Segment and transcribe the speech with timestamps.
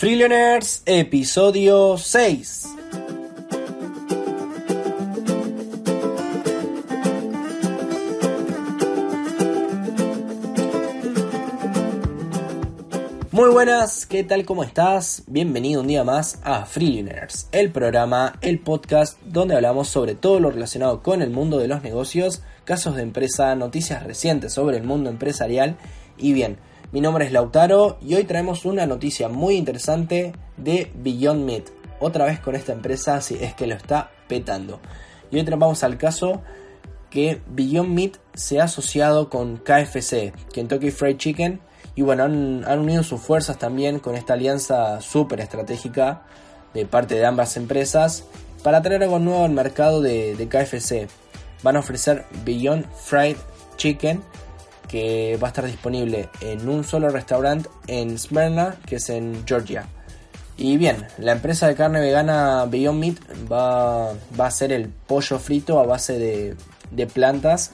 [0.00, 2.68] Freelaners, episodio 6.
[13.30, 14.46] Muy buenas, ¿qué tal?
[14.46, 15.24] ¿Cómo estás?
[15.26, 20.50] Bienvenido un día más a Freelaners, el programa, el podcast donde hablamos sobre todo lo
[20.50, 25.10] relacionado con el mundo de los negocios, casos de empresa, noticias recientes sobre el mundo
[25.10, 25.76] empresarial
[26.16, 26.56] y bien,
[26.92, 31.64] mi nombre es Lautaro y hoy traemos una noticia muy interesante de Beyond Meat.
[32.00, 34.80] Otra vez con esta empresa, si es que lo está petando.
[35.30, 36.42] Y hoy vamos al caso
[37.08, 41.60] que Beyond Meat se ha asociado con KFC, Kentucky Fried Chicken,
[41.94, 46.22] y bueno, han, unido sus fuerzas también con esta alianza súper estratégica
[46.74, 48.24] de parte de ambas empresas
[48.64, 51.08] para traer algo nuevo al mercado de, de KFC.
[51.62, 53.36] Van a ofrecer Beyond Fried
[53.76, 54.22] Chicken
[54.90, 59.86] que va a estar disponible en un solo restaurante en Smyrna, que es en Georgia.
[60.56, 63.16] Y bien, la empresa de carne vegana Beyond Meat
[63.50, 66.56] va, va a hacer el pollo frito a base de,
[66.90, 67.72] de plantas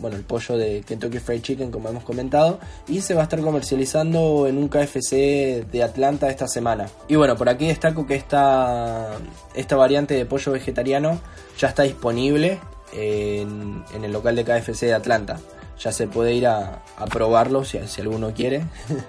[0.00, 3.40] bueno, el pollo de Kentucky Fried Chicken, como hemos comentado, y se va a estar
[3.40, 6.86] comercializando en un KFC de Atlanta esta semana.
[7.08, 9.08] Y bueno, por aquí destaco que esta,
[9.56, 11.20] esta variante de pollo vegetariano
[11.58, 12.60] ya está disponible
[12.92, 15.40] en, en el local de KFC de Atlanta
[15.78, 18.64] ya se puede ir a, probarlo si, alguno quiere.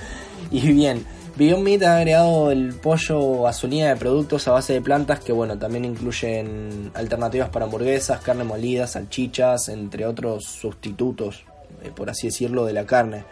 [0.50, 1.04] y bien,
[1.36, 5.20] Beyond Meat ha agregado el pollo a su línea de productos a base de plantas
[5.20, 11.44] que bueno, también incluyen alternativas para hamburguesas, carne molida, salchichas, entre otros sustitutos,
[11.82, 13.24] eh, por así decirlo, de la carne.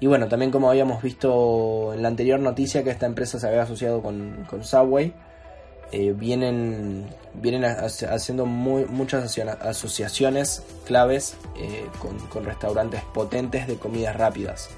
[0.00, 3.62] Y bueno, también como habíamos visto en la anterior noticia que esta empresa se había
[3.62, 5.12] asociado con Subway,
[5.92, 14.70] eh, vienen, vienen haciendo muchas asociaciones claves eh, con, restaurantes potentes de comidas rápidas.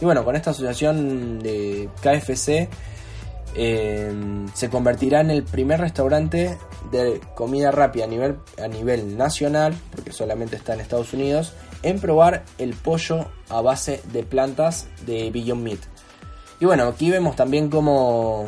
[0.00, 2.68] Y bueno, con esta asociación de KFC
[3.54, 4.12] eh,
[4.52, 6.58] se convertirá en el primer restaurante
[6.92, 11.98] de comida rápida a nivel, a nivel nacional, porque solamente está en Estados Unidos, en
[11.98, 15.80] probar el pollo a base de plantas de Beyond Meat.
[16.60, 18.46] Y bueno, aquí vemos también cómo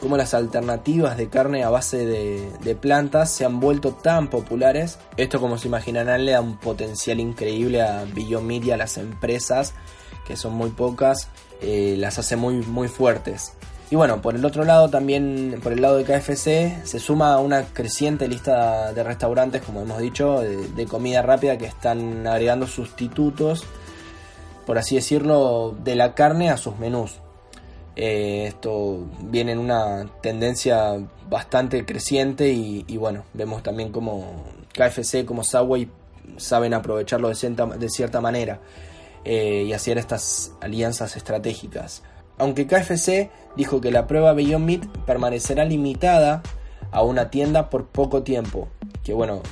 [0.00, 4.98] cómo las alternativas de carne a base de, plantas se han vuelto tan populares.
[5.16, 9.74] Esto, como se imaginarán, le da un potencial increíble a Beyond Media, a las empresas,
[10.26, 11.28] que son muy pocas,
[11.60, 13.52] eh, las hace muy, muy fuertes.
[13.90, 17.64] Y bueno, por el otro lado, también por el lado de KFC, se suma una
[17.64, 23.64] creciente lista de restaurantes, como hemos dicho, de comida rápida que están agregando sustitutos,
[24.66, 27.18] por así decirlo, de la carne a sus menús.
[28.00, 35.42] Eh, esto viene en una tendencia bastante creciente y, bueno, vemos también como KFC, como
[35.42, 35.90] Subway
[36.36, 37.34] saben aprovecharlo de
[37.88, 38.60] cierta, manera
[39.24, 42.04] eh, y hacer estas alianzas estratégicas.
[42.38, 46.44] Aunque KFC dijo que la prueba Beyond Meat permanecerá limitada
[46.92, 48.68] a una tienda por poco tiempo,
[49.02, 49.42] que bueno,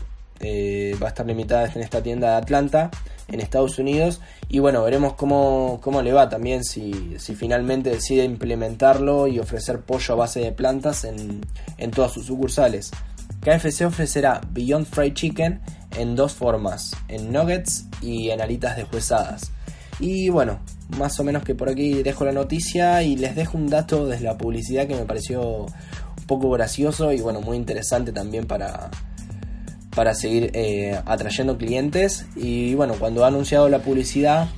[0.41, 2.91] eh, va a estar limitada en esta tienda de Atlanta,
[3.29, 4.21] en Estados Unidos.
[4.49, 9.81] Y bueno, veremos cómo, cómo le va también si, si, finalmente decide implementarlo y ofrecer
[9.81, 11.41] pollo a base de plantas en,
[11.79, 12.91] en todas sus sucursales.
[13.41, 15.61] KFC ofrecerá Beyond Fried Chicken
[15.97, 19.51] en dos formas, en nuggets y en alitas deshuesadas.
[19.99, 20.61] Y bueno,
[20.99, 24.25] más o menos que por aquí dejo la noticia y les dejo un dato desde
[24.25, 28.91] la publicidad que me pareció un poco gracioso y bueno, muy interesante también para,
[29.97, 32.27] para seguir eh, atrayendo clientes.
[32.37, 34.49] Y bueno, cuando ha anunciado la publicidad,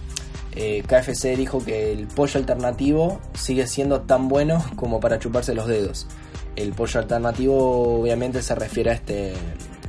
[0.57, 5.69] eh, KFC dijo que el pollo alternativo sigue siendo tan bueno como para chuparse los
[5.69, 6.09] dedos.
[6.57, 9.33] El pollo alternativo obviamente se refiere a este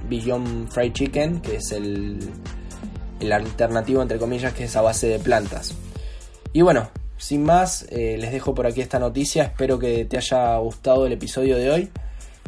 [0.08, 2.20] Beyond Fried Chicken, que es el,
[3.20, 5.74] el alternativo entre comillas que es a base de plantas.
[6.54, 10.58] Y bueno, sin más, eh, les dejo por aquí esta noticia, espero que te haya
[10.58, 11.90] gustado el episodio de hoy.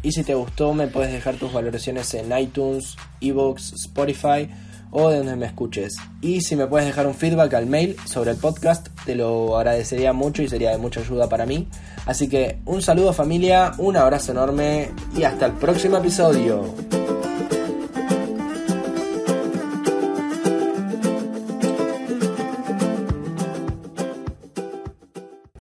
[0.03, 4.49] Y si te gustó, me puedes dejar tus valoraciones en iTunes, Evox, Spotify
[4.91, 5.95] o de donde me escuches.
[6.21, 10.13] Y si me puedes dejar un feedback al mail sobre el podcast, te lo agradecería
[10.13, 11.67] mucho y sería de mucha ayuda para mí.
[12.05, 16.65] Así que un saludo familia, un abrazo enorme y hasta el próximo episodio.